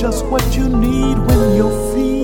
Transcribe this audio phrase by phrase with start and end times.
[0.00, 2.19] just what you need when you're feeling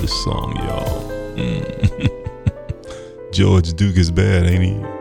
[0.00, 1.10] this song, y'all.
[1.36, 2.10] Mm.
[3.32, 4.96] George Duke is bad, ain't he?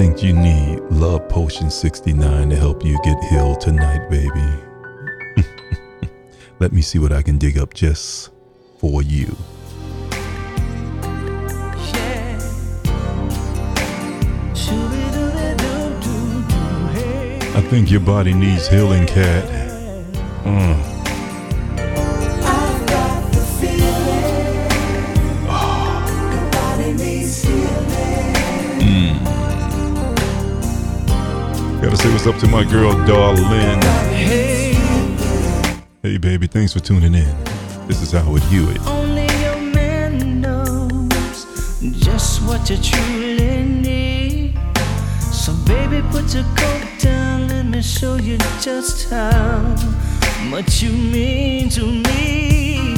[0.00, 4.48] Think you need Love Potion 69 to help you get healed tonight, baby.
[6.58, 8.30] Let me see what I can dig up just
[8.78, 9.36] for you.
[17.52, 19.69] I think your body needs healing, Cat.
[32.20, 33.80] Gotta what's up to my girl, darling.
[36.02, 37.44] Hey, baby, thanks for tuning in.
[37.86, 38.78] This is Howard Hewett.
[38.86, 41.46] Only your man knows
[41.98, 44.58] just what you truly need.
[45.32, 47.48] So, baby, put your coat down.
[47.48, 49.74] Let me show you just how
[50.50, 52.96] much you mean to me.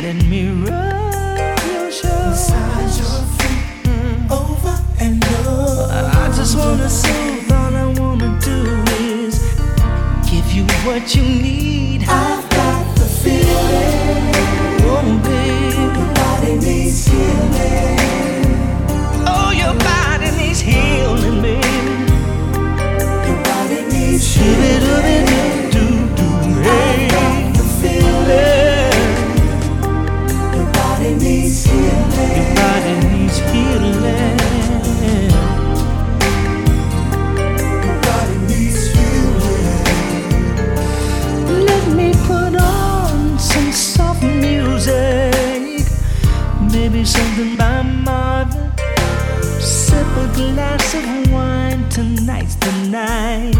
[0.00, 3.00] Let me rub your Inside shoulders.
[3.00, 4.32] your feet.
[4.32, 5.92] Over and over.
[5.92, 7.52] I just wanna soothe.
[7.52, 7.87] All I wanna
[8.48, 8.56] do
[9.00, 9.34] is
[10.30, 12.00] give you what you need.
[12.08, 14.32] I've got the feeling.
[14.90, 15.76] Oh, baby.
[15.98, 18.46] Your body needs healing.
[19.34, 21.74] Oh, your body needs healing, baby.
[23.26, 27.52] Your body needs Shoo-be-doo-be-doo, doo-doo, hey.
[27.58, 27.96] the feeling.
[27.98, 28.57] Your body needs healing.
[47.08, 48.70] Something by Marvin.
[49.58, 53.56] Sip a glass of wine, tonight's the night.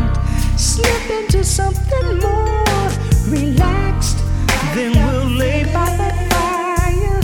[0.59, 2.89] Slip into something more
[3.27, 4.19] relaxed,
[4.75, 7.21] then we'll lay by the fire,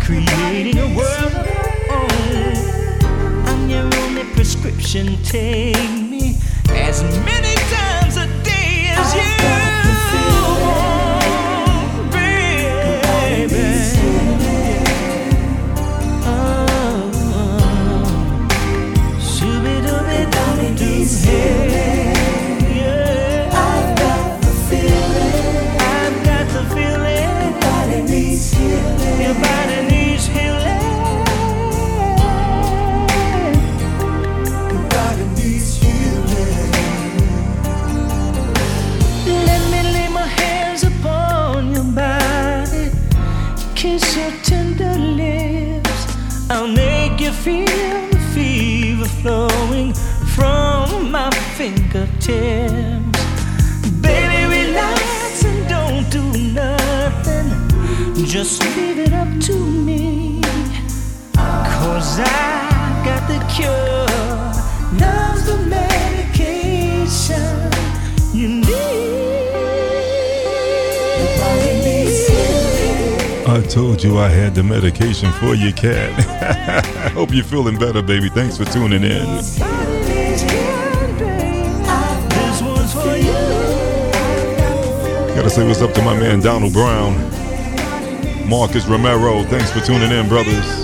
[0.00, 3.46] creating a world of our own.
[3.46, 6.01] I'm your only prescription, take
[47.22, 49.94] you feel the fever flowing
[50.34, 52.26] from my fingertips.
[54.00, 57.48] Baby, relax and don't do nothing.
[58.26, 60.40] Just leave it up to me.
[61.36, 64.08] Cause I got the cure.
[64.98, 67.61] Love's the medication
[73.52, 76.82] I told you I had the medication for you, cat.
[77.12, 78.30] Hope you're feeling better, baby.
[78.30, 79.26] Thanks for tuning in.
[85.36, 87.12] Gotta say what's up to my man Donald Brown.
[88.48, 90.81] Marcus Romero, thanks for tuning in, brothers.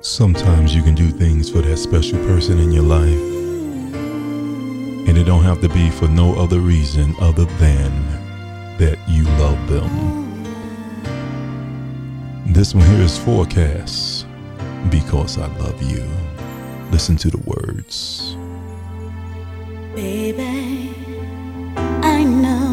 [0.00, 3.18] Sometimes you can do things for that special person in your life.
[5.08, 7.90] And it don't have to be for no other reason other than
[8.78, 9.90] that you love them.
[12.46, 14.24] This one here is 4Kast
[14.88, 16.08] because I love you.
[16.92, 18.36] Listen to the words.
[19.96, 20.94] Baby,
[21.76, 22.67] I know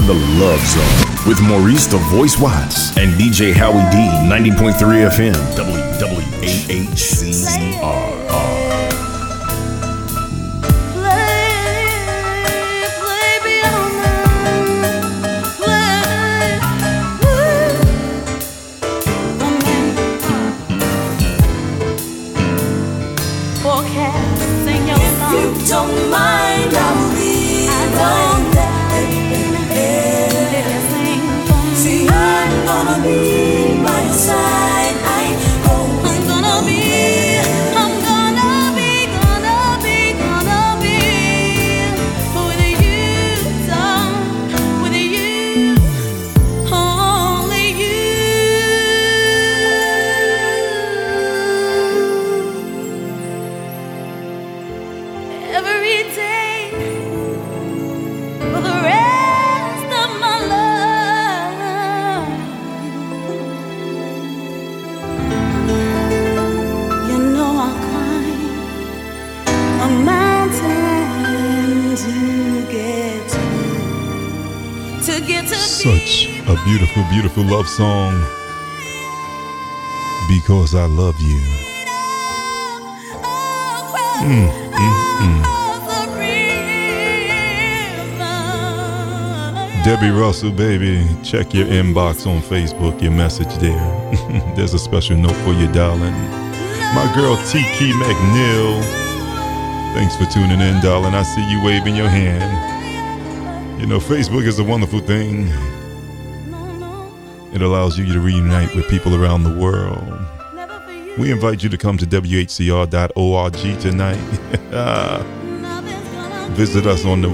[0.00, 5.34] to The Love Zone with Maurice the Voice Watts and DJ Howie D, 90.3 FM,
[5.56, 6.98] WWAHCR.
[76.88, 78.12] Beautiful, beautiful love song.
[80.28, 81.40] Because I love you.
[84.20, 85.44] Mm, mm,
[89.84, 94.52] Debbie Russell, baby, check your inbox on Facebook, your message there.
[94.56, 96.12] There's a special note for you, darling.
[96.94, 98.82] My girl Tiki McNeil,
[99.94, 101.14] thanks for tuning in, darling.
[101.14, 103.80] I see you waving your hand.
[103.80, 105.48] You know, Facebook is a wonderful thing.
[107.58, 110.16] It allows you to reunite with people around the world.
[111.18, 114.14] We invite you to come to WHCR.org tonight.
[116.52, 117.30] Visit us on the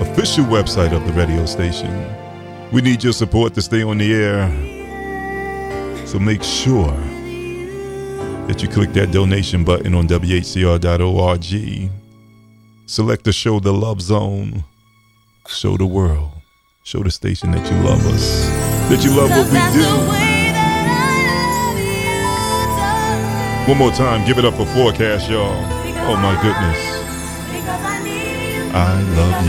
[0.00, 1.90] official website of the radio station.
[2.70, 4.46] We need your support to stay on the air.
[6.06, 6.96] So make sure
[8.46, 11.90] that you click that donation button on WHCR.org.
[12.86, 14.62] Select the show The Love Zone.
[15.48, 16.30] Show the world.
[16.84, 18.67] Show the station that you love us.
[18.88, 19.84] That you love what we do.
[23.68, 25.52] One more time, give it up for 4Kast, y'all.
[26.10, 26.78] Oh my goodness.
[28.74, 29.44] I love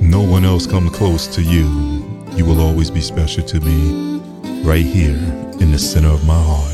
[0.00, 0.08] you.
[0.08, 1.68] No one else come close to you.
[2.34, 4.20] You will always be special to me.
[4.64, 5.16] Right here
[5.60, 6.72] in the center of my heart.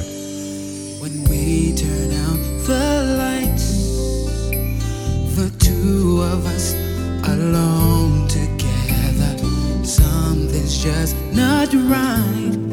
[6.29, 6.75] Of us
[7.27, 9.39] alone together,
[9.83, 12.68] something's just not right.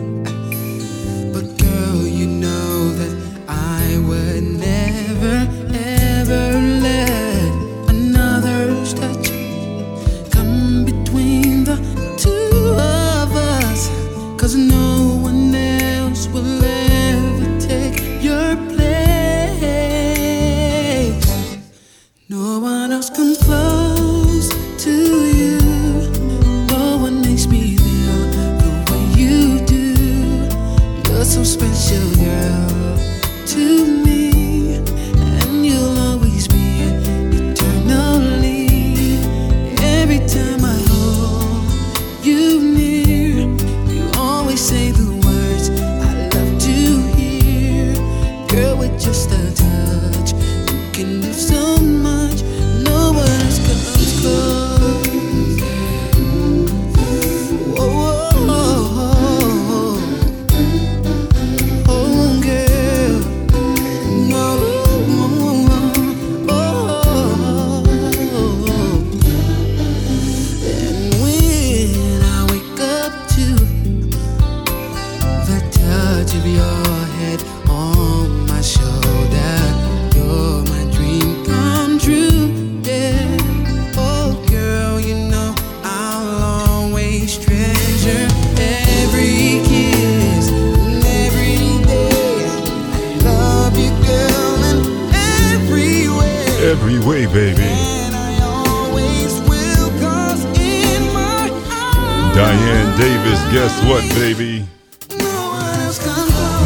[103.67, 104.63] Guess what, baby?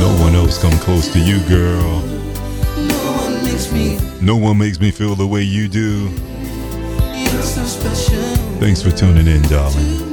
[0.01, 2.01] no one else come close to you, girl.
[2.77, 6.09] No one makes me No one makes me feel the way you do.
[6.09, 8.21] feel so special
[8.59, 10.08] Thanks for tuning in, darling.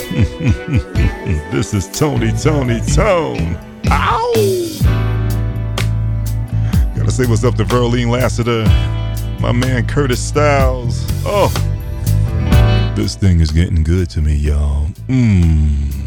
[1.50, 3.56] this is Tony, Toni, Tone.
[3.90, 4.32] Ow!
[6.96, 8.64] Gotta say what's up to Verlene Lassiter,
[9.40, 11.04] my man Curtis Styles.
[11.24, 11.52] Oh,
[12.96, 14.86] this thing is getting good to me, y'all.
[15.08, 15.99] Mmm.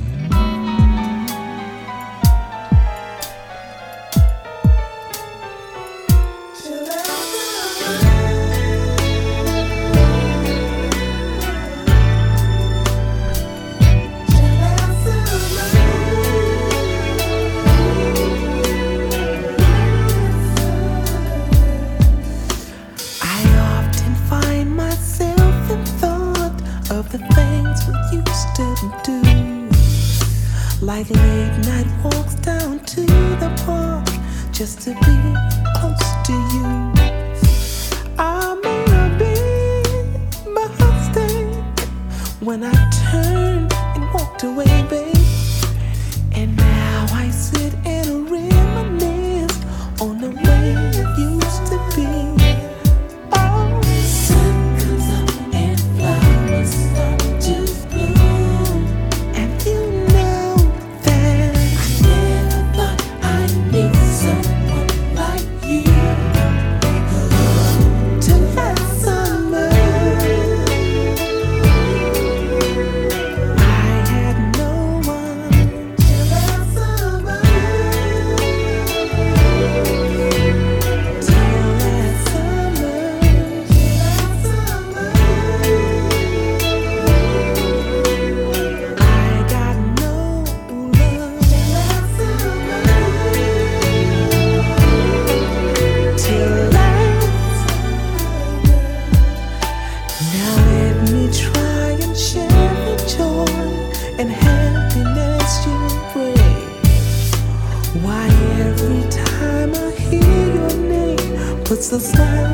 [111.73, 112.52] Never the I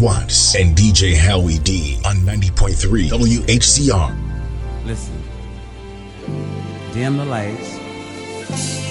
[0.00, 4.86] Watts and DJ Howie D on 90.3 WHCR.
[4.86, 5.22] Listen,
[6.94, 7.78] dim the lights,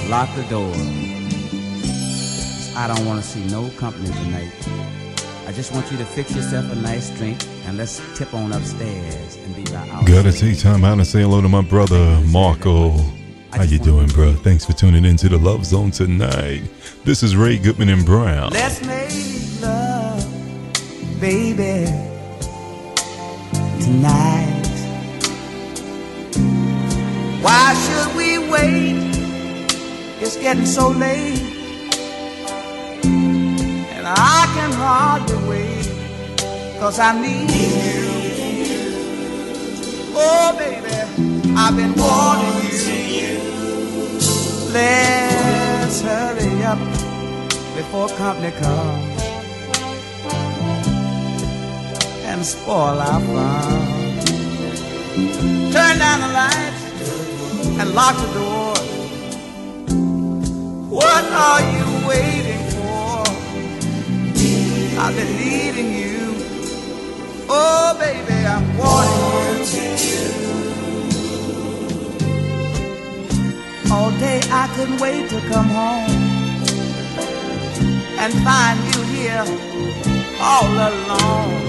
[0.07, 0.71] lock the door.
[2.77, 4.53] I don't want to see no company tonight.
[5.47, 9.35] I just want you to fix yourself a nice drink and let's tip on upstairs
[9.37, 12.91] and be by our Gotta take time out and say hello to my brother Marco.
[13.51, 14.33] How you doing, bro?
[14.33, 16.61] Thanks for tuning in to the Love Zone tonight.
[17.03, 18.51] This is Ray Goodman and Brown.
[18.51, 18.98] Let's make love,
[21.19, 21.85] baby,
[23.81, 24.55] tonight.
[27.41, 29.11] Why should we wait?
[30.21, 31.41] It's getting so late.
[33.03, 36.79] And I can hardly wait.
[36.79, 38.09] Cause I need you.
[40.15, 40.95] Oh, baby,
[41.57, 42.69] I've been wanting
[43.19, 43.39] you.
[44.71, 46.79] Let's hurry up
[47.75, 49.18] before company comes
[52.29, 54.21] and spoil our fun.
[55.73, 56.83] Turn down the lights
[57.79, 58.75] and lock the door.
[60.99, 63.23] What are you waiting for?
[65.01, 66.19] I've been needing you.
[67.49, 70.25] Oh, baby, I'm wanting you.
[73.91, 76.11] All day I couldn't wait to come home
[78.21, 79.69] and find you here
[80.41, 81.68] all alone,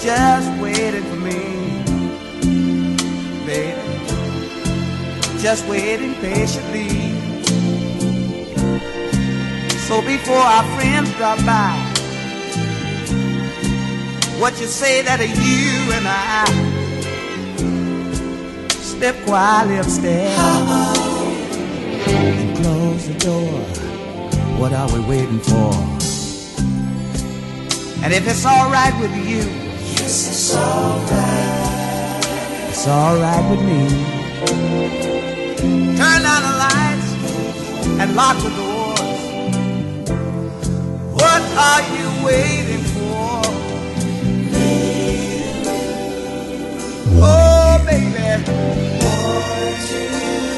[0.00, 1.84] just waiting for me,
[3.44, 3.78] baby,
[5.38, 6.88] just waiting patiently.
[9.88, 11.76] So before our friends drop by,
[14.40, 16.46] what you say that you and I
[18.80, 20.38] step quietly upstairs
[22.08, 23.60] and close the door.
[24.58, 25.74] What are we waiting for?
[28.02, 29.69] And if it's alright with you,
[30.12, 32.24] it's alright.
[32.68, 33.80] It's alright with me.
[35.98, 37.10] Turn down the lights
[38.00, 39.20] and lock the doors.
[41.14, 43.42] What are you waiting for?
[47.22, 48.26] Oh, baby.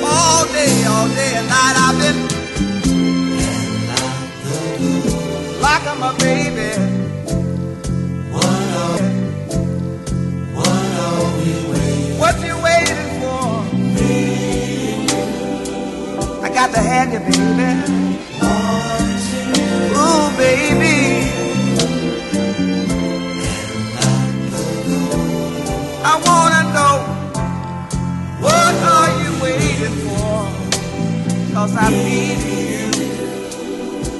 [0.03, 2.19] All day, all day and night I've been
[5.61, 6.82] like I'm a baby.
[16.55, 17.71] Got to have you, baby.
[19.97, 21.31] Ooh, baby.
[26.05, 26.97] I wanna know
[28.41, 31.55] what are you waiting for?
[31.55, 32.91] Cause I need you.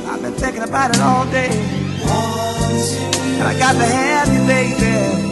[0.09, 1.51] I've been thinking about it all day.
[3.25, 5.32] And I got to have you, baby.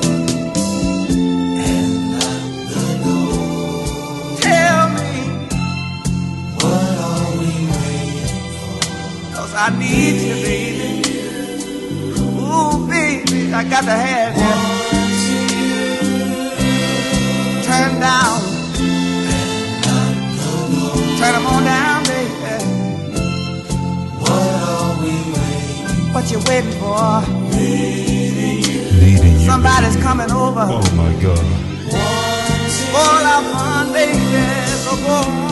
[9.63, 10.89] I need you, baby.
[12.19, 14.55] Ooh, baby, I got to have you.
[17.69, 18.41] Turn down.
[21.19, 22.31] Turn them on down, baby.
[26.15, 27.21] What are you waiting for?
[27.55, 29.47] Needing you.
[29.47, 30.65] Somebody's coming over.
[30.71, 31.45] Oh my God.
[32.97, 34.17] All our fun, baby.
[34.85, 35.50] So go on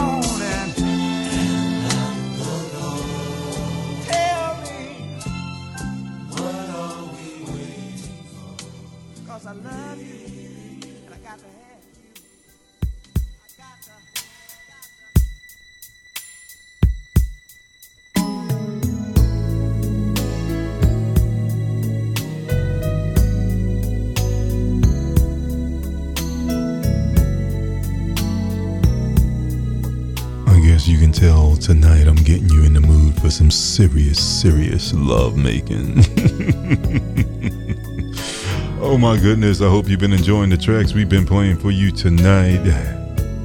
[32.29, 35.95] getting you in the mood for some serious, serious love making.
[38.83, 41.91] oh my goodness, I hope you've been enjoying the tracks we've been playing for you
[41.91, 42.61] tonight.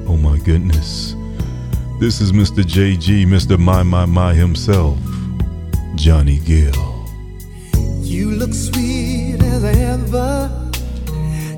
[0.05, 1.15] Oh my goodness.
[2.01, 2.61] This is Mr.
[2.61, 3.57] JG, Mr.
[3.57, 4.99] My My My himself,
[5.95, 7.05] Johnny Gill.
[8.01, 10.51] You look sweet as ever,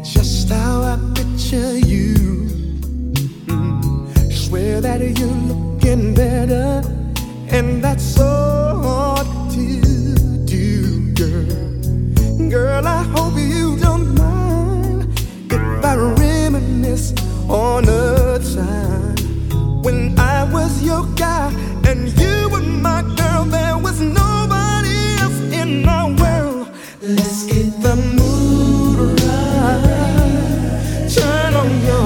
[0.04, 2.14] just how I picture you.
[3.48, 6.84] Mm, Swear that you're looking better,
[7.56, 12.50] and that's so hard to do, girl.
[12.50, 15.08] Girl, I hope you don't mind
[15.50, 17.14] if I reminisce
[17.48, 19.16] on a time
[19.84, 21.50] when I was your guy
[21.88, 23.46] and you were my girl.
[23.46, 26.68] There was nobody else in my world.
[27.02, 31.08] Let's get the mood right.
[31.16, 32.05] Turn on your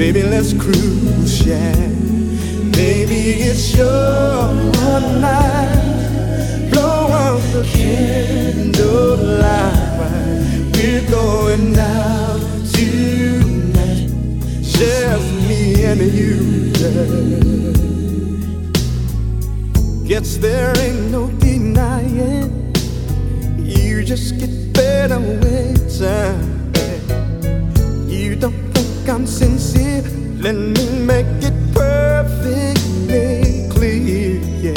[0.00, 1.76] Baby, let's cruise, yeah.
[2.72, 4.54] Baby, it's your
[5.20, 6.70] night.
[6.72, 8.72] Blow out the candlelight.
[10.72, 12.40] We're going out
[12.72, 14.08] tonight.
[14.62, 17.04] Just me and you, yeah.
[20.08, 22.72] Guess there ain't no denying.
[23.58, 24.69] You just get
[30.40, 34.40] Let me make it perfectly clear.
[34.64, 34.72] Yeah,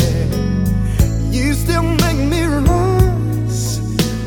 [1.31, 3.79] you still make me rise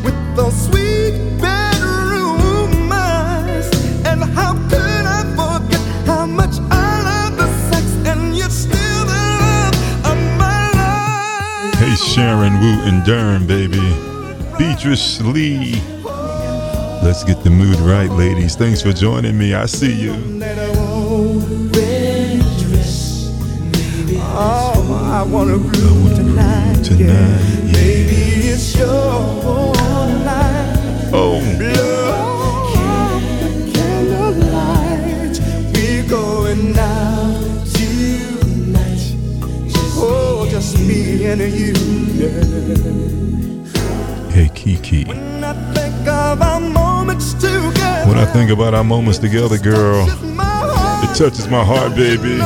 [0.02, 3.68] with those sweet bedroom eyes.
[4.06, 7.84] And how could I forget how much I love the sex?
[8.06, 9.76] And you're still the love
[10.06, 11.74] of my life.
[11.74, 13.84] Hey, Sharon Wooten Durham, baby.
[14.56, 15.82] Beatrice Lee.
[17.02, 18.56] Let's get the mood right, ladies.
[18.56, 19.52] Thanks for joining me.
[19.52, 20.14] I see you.
[25.30, 26.84] Wanna groove tonight.
[26.84, 27.72] Tonight, yeah.
[27.72, 29.74] Baby, it's your
[30.24, 31.10] night.
[31.12, 33.20] Oh, Blow
[33.72, 35.40] candlelight.
[35.74, 39.02] We're going out tonight.
[39.98, 41.74] Oh, just me and you.
[42.14, 42.44] Yeah.
[44.30, 45.04] hey, Kiki.
[45.04, 48.06] When I think of our moments together.
[48.08, 51.10] When I think about our moments together, girl, touches my heart.
[51.10, 52.38] it touches my heart, baby.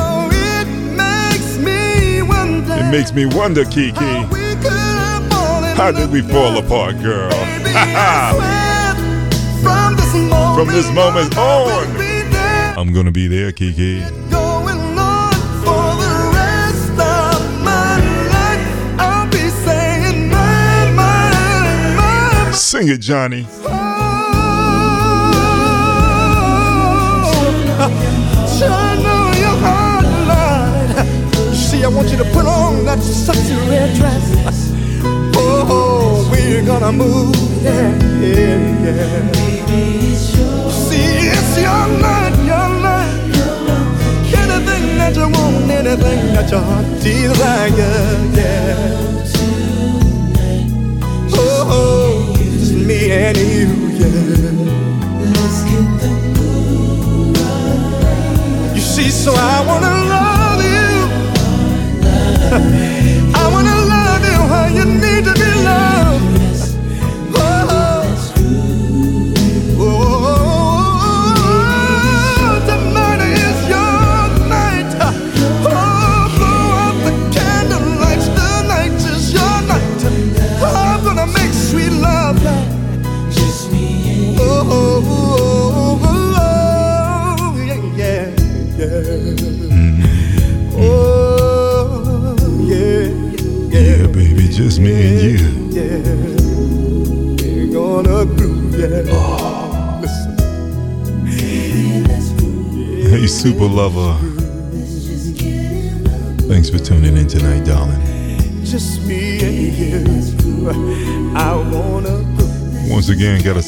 [2.81, 3.93] It makes me wonder, Kiki.
[3.93, 7.29] how we could have fallen How did we fall apart, girl?
[9.61, 12.77] From this moment, From this moment on.
[12.79, 13.99] I'm gonna be there, Kiki.
[14.31, 15.31] going on
[15.63, 16.21] for the
[31.83, 34.71] I want you to put on that sexy red dress.
[35.35, 39.31] Oh, we're gonna move, yeah, yeah, yeah.
[40.69, 43.19] See, it's your night, your night.
[44.41, 47.73] Anything that you want, anything that your heart desires,
[48.37, 48.91] yeah.
[51.33, 54.51] Oh, just me and you, yeah.
[58.75, 60.00] You see, so I wanna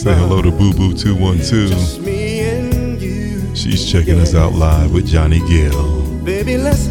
[0.04, 1.70] say hello to Boo Boo 212.
[1.70, 3.56] Just me and you.
[3.56, 6.04] She's checking us out live with Johnny Gill.
[6.26, 6.90] Baby, let's.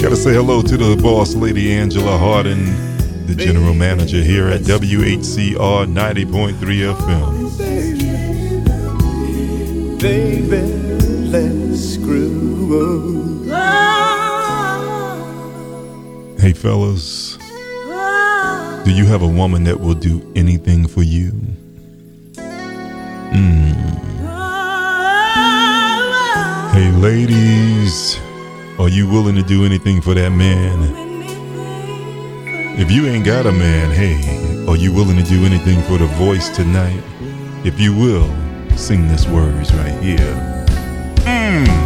[0.00, 2.66] Gotta say hello to the boss lady Angela Harden,
[3.26, 7.50] the general manager here at WHCR 90.3 FM.
[10.00, 10.62] Baby,
[11.30, 13.48] let's groove.
[16.38, 17.36] Hey, fellas,
[18.84, 21.32] do you have a woman that will do anything for you?
[23.30, 23.74] Mm.
[26.72, 28.18] Hey, ladies,
[28.78, 31.08] are you willing to do anything for that man?
[32.78, 36.06] If you ain't got a man, hey, are you willing to do anything for the
[36.06, 37.02] voice tonight?
[37.64, 38.28] If you will,
[38.76, 40.66] sing this words right here.
[41.18, 41.79] Mm.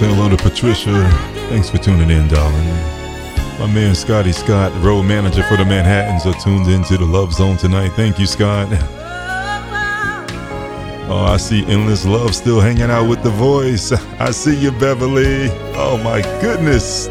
[0.00, 1.10] Say hello to Patricia.
[1.50, 2.66] Thanks for tuning in, darling.
[3.58, 7.58] My man Scotty Scott, road manager for the Manhattans, are tuned into the Love Zone
[7.58, 7.90] tonight.
[7.90, 8.68] Thank you, Scott.
[11.10, 13.92] Oh, I see Endless Love still hanging out with the voice.
[14.18, 15.50] I see you, Beverly.
[15.76, 17.10] Oh, my goodness.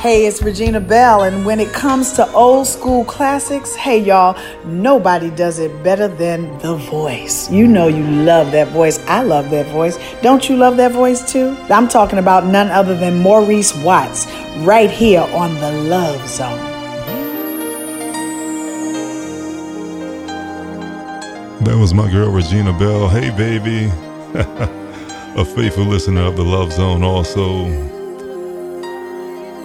[0.00, 5.28] Hey, it's Regina Belle, and when it comes to old school classics, hey y'all, nobody
[5.28, 7.50] does it better than The Voice.
[7.50, 9.04] You know you love that voice.
[9.08, 9.98] I love that voice.
[10.22, 11.56] Don't you love that voice too?
[11.68, 14.28] I'm talking about none other than Maurice Watts,
[14.58, 16.58] right here on The Love Zone.
[21.64, 23.08] That was my girl Regina Belle.
[23.08, 23.90] Hey, baby.
[25.36, 27.87] A faithful listener of The Love Zone, also.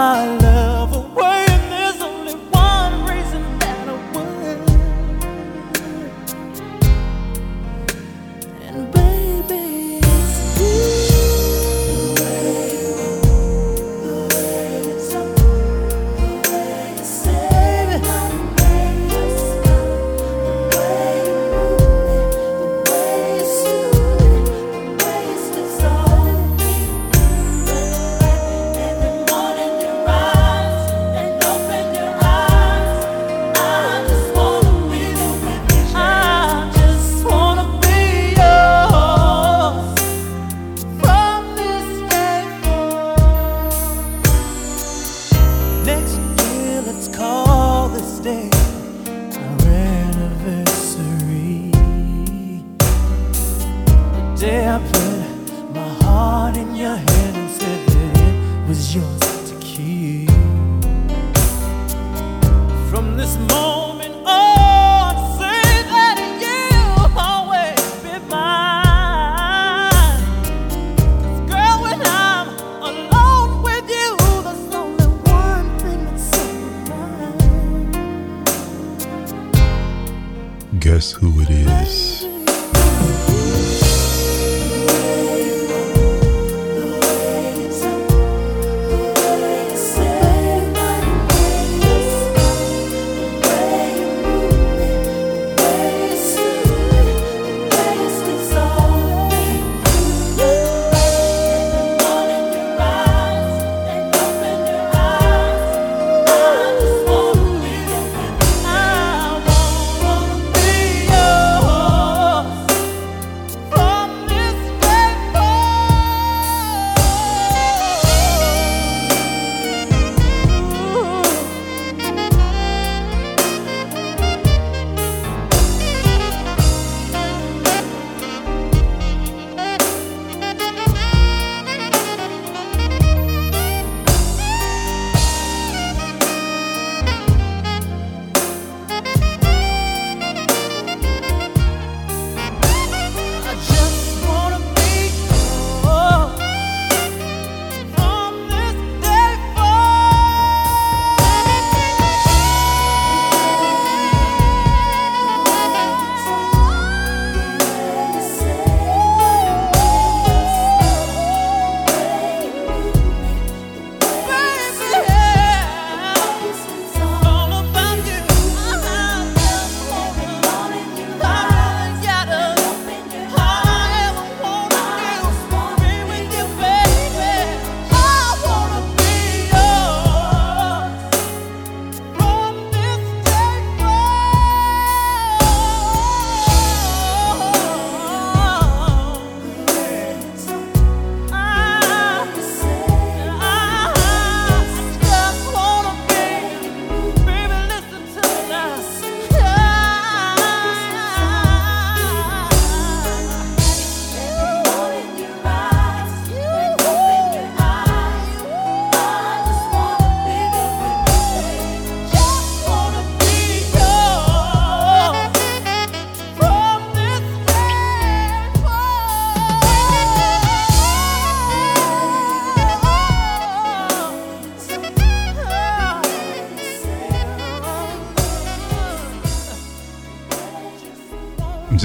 [0.00, 0.39] mal.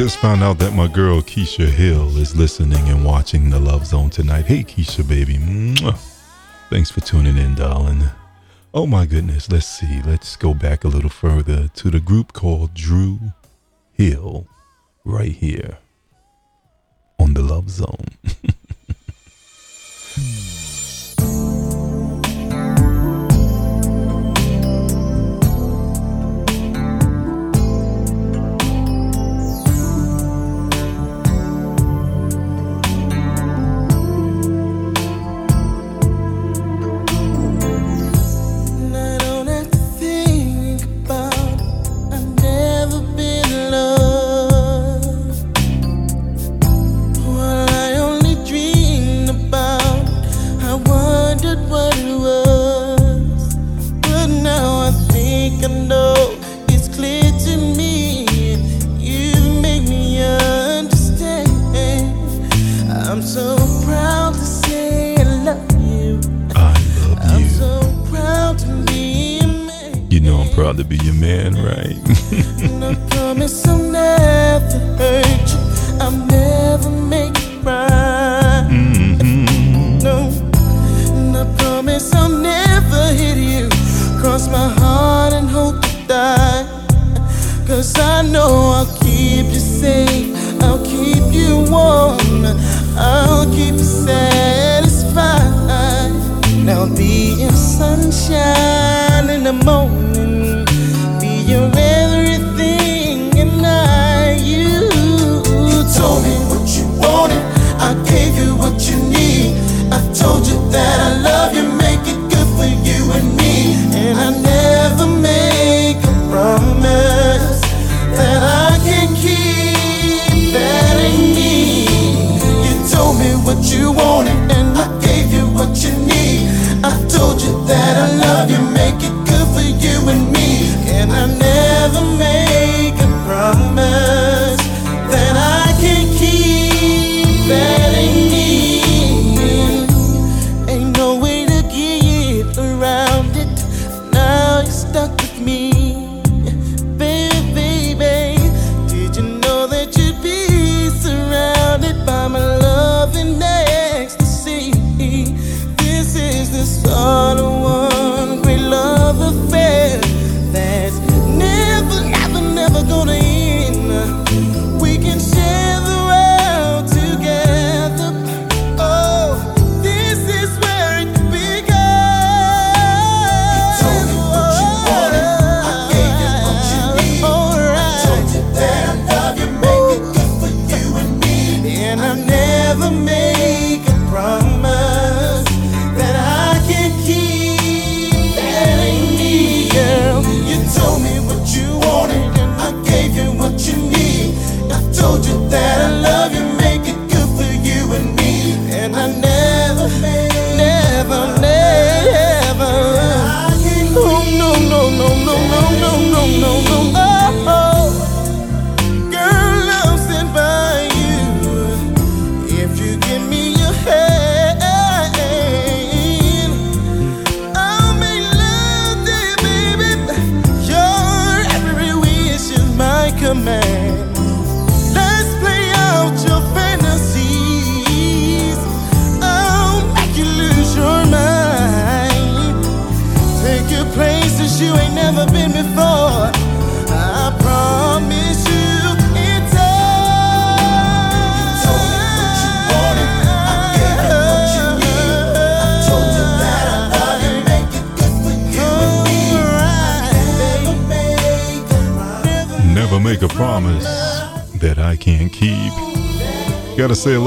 [0.06, 4.12] Just found out that my girl Keisha Hill is listening and watching the Love Zone
[4.12, 4.45] tonight.
[4.45, 5.39] Hey, Keisha, baby.
[5.39, 5.97] Mwah.
[6.70, 8.03] Thanks for tuning in, darling.
[8.72, 9.49] Oh my goodness.
[9.51, 10.03] Let's see.
[10.03, 13.18] Let's go back a little further to the group called Dru
[13.93, 14.45] Hill
[15.03, 15.80] right here
[17.18, 18.06] on the Love Zone.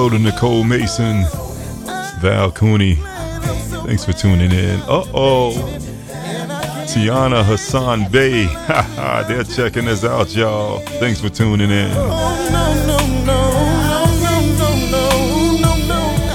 [0.09, 1.25] To Nicole Mason,
[2.21, 2.95] Val Cooney.
[3.85, 4.81] Thanks for tuning in.
[4.83, 5.53] Uh oh.
[6.87, 8.45] Tiana Hassan Bay.
[8.45, 10.79] Haha, they're checking us out, y'all.
[10.99, 11.91] Thanks for tuning in.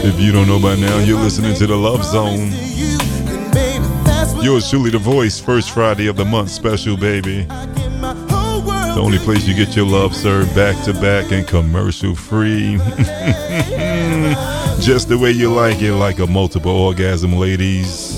[0.05, 2.51] If you don't know by now, you're listening to The Love Zone.
[4.43, 7.47] Yours truly, The Voice, first Friday of the month special, baby.
[8.93, 12.77] The only place you get your love served back to back and commercial free.
[14.79, 18.13] Just the way you like it, like a multiple orgasm, ladies.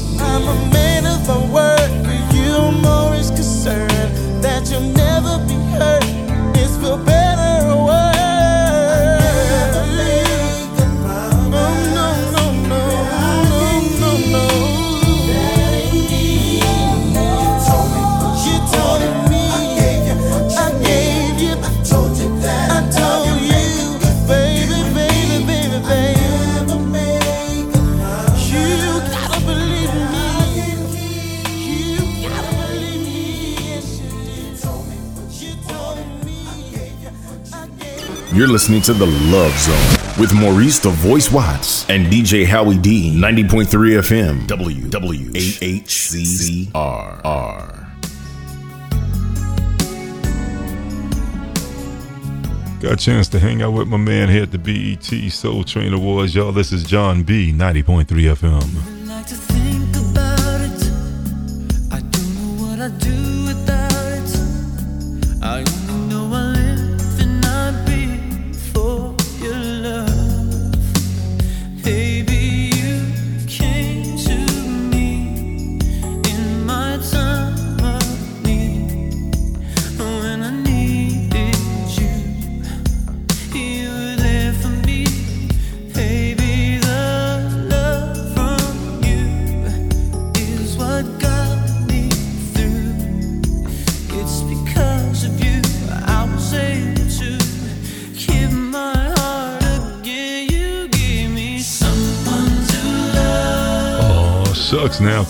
[38.45, 43.11] You're listening to The Love Zone with Maurice the Voice Watts and DJ Howie D.
[43.19, 44.45] 90.3 FM.
[44.45, 44.91] WWHCR.
[52.81, 55.95] Got a chance to hang out with my man here at the BET Soul Train
[55.95, 56.35] Awards.
[56.35, 58.94] Y'all, this is Jon B, 90.3 FM.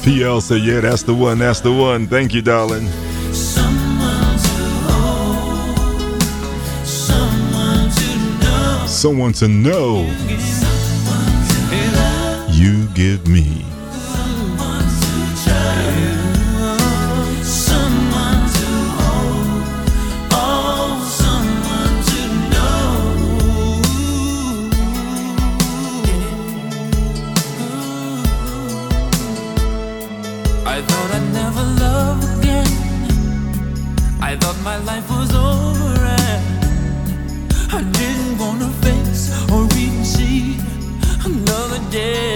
[0.06, 2.06] PL said, yeah, that's the one, that's the one.
[2.06, 2.86] Thank you, darling.
[3.34, 4.54] someone to
[4.86, 6.22] hold,
[6.86, 8.86] someone to know.
[8.86, 10.06] Someone to know
[12.52, 13.65] you give me.
[34.66, 35.94] My life was over
[36.26, 36.44] and
[37.72, 40.58] I didn't wanna face or even see
[41.24, 42.35] another day.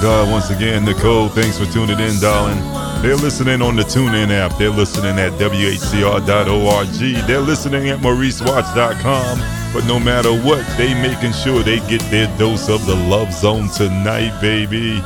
[0.00, 0.84] God once again.
[0.84, 2.58] Nicole, thanks for tuning in, darling.
[3.02, 4.58] They're listening on the TuneIn app.
[4.58, 6.88] They're listening at WHCR.org.
[7.26, 9.38] They're listening at MauriceWatts.com.
[9.72, 13.68] But no matter what, they making sure they get their dose of the love zone
[13.68, 15.00] tonight, baby.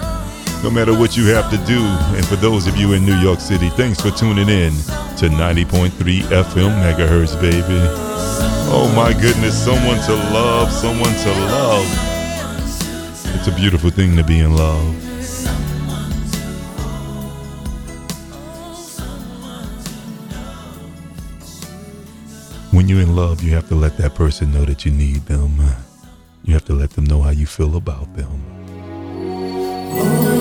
[0.63, 1.83] No matter what you have to do.
[2.17, 4.73] And for those of you in New York City, thanks for tuning in
[5.19, 7.81] to 90.3 FM megahertz, baby.
[8.75, 12.12] Oh my goodness, someone to love, someone to love.
[13.45, 14.95] It's a beautiful thing to be in love.
[22.73, 25.59] When you're in love, you have to let that person know that you need them.
[26.45, 30.32] You have to let them know how you feel about them.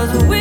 [0.00, 0.39] 'Cause with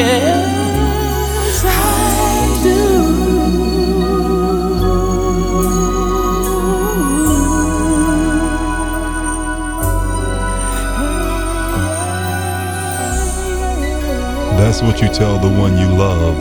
[0.00, 2.80] Yes, I do.
[14.56, 16.38] That's what you tell the one you love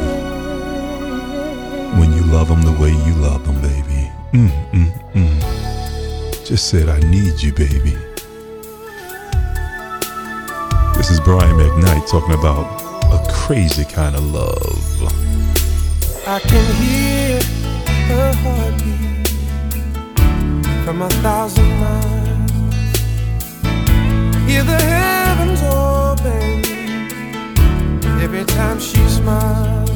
[1.99, 4.09] when you love them the way you love them, baby.
[4.31, 6.45] Mm, mm, mm.
[6.45, 7.97] Just said, I need you, baby.
[10.95, 12.88] This is Brian McKnight talking about
[13.49, 15.01] crazy kind of love.
[16.27, 17.41] I can hear
[18.09, 19.27] her heartbeat
[20.85, 22.51] from a thousand miles.
[24.47, 26.63] Hear the heavens open
[28.21, 29.89] every time she smiles.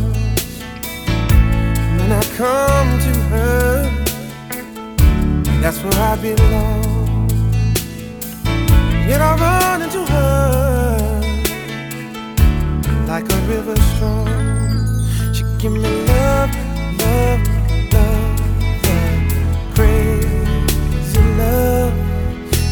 [1.99, 3.71] When I come to her,
[5.61, 7.29] that's where I belong.
[9.07, 10.72] Yet I run into her
[13.13, 14.27] like a river strong.
[15.35, 16.49] She give me love,
[17.01, 17.41] love,
[17.93, 18.39] love,
[18.87, 21.93] love, crazy love.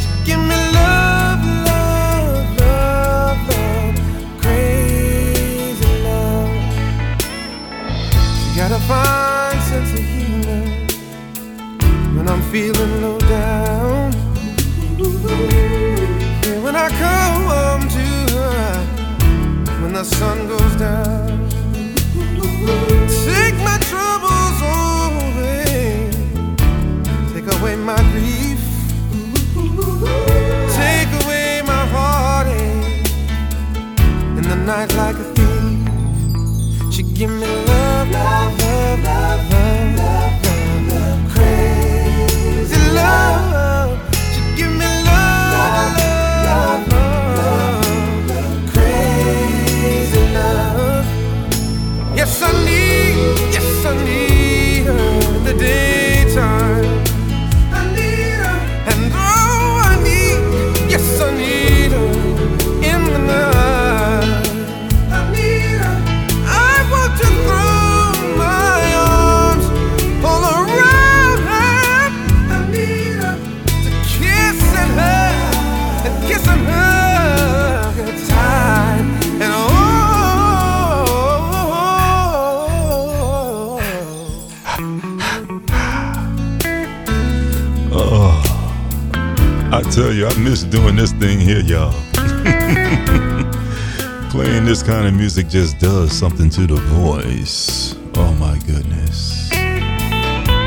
[0.01, 3.95] She give me love, love, love, love,
[4.41, 6.51] crazy love.
[8.41, 10.63] She got a fine sense of humor
[12.15, 14.11] when I'm feeling low down.
[16.47, 17.20] And when I come
[20.03, 21.47] the sun goes down,
[23.27, 26.09] take my troubles away,
[27.33, 28.59] take away my grief,
[30.73, 33.11] take away my heartache.
[34.37, 40.87] In the night like a thief, she give me love, love, love, love, love, love,
[40.89, 43.50] love, crazy love.
[52.43, 54.30] I need, yes, I need
[95.01, 97.95] kind of music just does something to the voice.
[98.13, 99.49] Oh my goodness.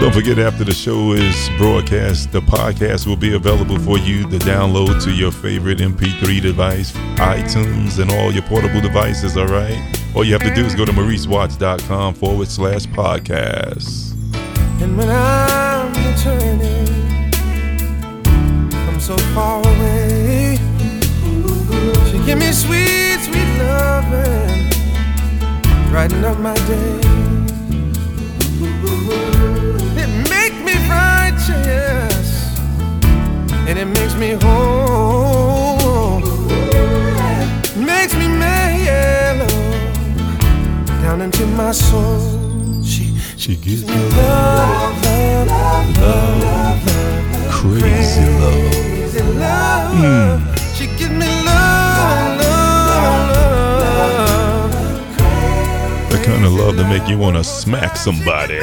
[0.01, 4.39] Don't forget, after the show is broadcast, the podcast will be available for you to
[4.39, 9.79] download to your favorite MP3 device, iTunes, and all your portable devices, all right?
[10.17, 14.15] All you have to do is go to mauricewatts.com forward slash podcast.
[14.83, 17.31] And when I'm returning
[18.85, 20.59] from so far away,
[22.11, 23.04] she give me sweet
[23.59, 24.71] loving,
[25.91, 27.01] brighten up my day.
[30.03, 32.59] It make me righteous,
[33.69, 36.21] and it makes me whole.
[37.77, 39.49] Makes me mellow
[41.03, 42.83] down into my soul.
[42.83, 43.05] She
[43.37, 48.73] She gives me love, love, love, love, love, crazy love.
[48.73, 49.93] crazy love.
[49.99, 50.55] Hmm.
[50.77, 51.44] She gives me
[56.25, 58.61] kind of love to make you want to smack somebody.